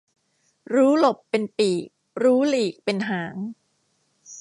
[0.73, 1.83] รู้หลบเป็นปีก
[2.23, 3.35] รู้หลีกเป็นหาง